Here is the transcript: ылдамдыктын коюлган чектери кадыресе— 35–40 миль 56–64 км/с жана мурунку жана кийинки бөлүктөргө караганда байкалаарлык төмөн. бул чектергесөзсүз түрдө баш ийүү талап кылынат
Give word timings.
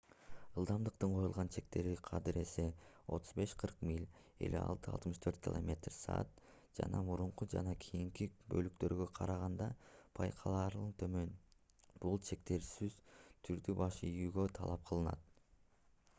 ылдамдыктын 0.59 1.11
коюлган 1.15 1.49
чектери 1.55 1.91
кадыресе— 2.05 2.63
35–40 3.15 3.83
миль 3.89 4.07
56–64 4.47 5.35
км/с 5.47 6.15
жана 6.79 7.01
мурунку 7.09 7.47
жана 7.55 7.75
кийинки 7.83 8.27
бөлүктөргө 8.55 9.07
караганда 9.19 9.67
байкалаарлык 10.21 10.95
төмөн. 11.03 11.31
бул 12.05 12.17
чектергесөзсүз 12.31 12.97
түрдө 13.49 13.77
баш 13.83 14.01
ийүү 14.11 14.47
талап 14.61 14.89
кылынат 14.93 15.31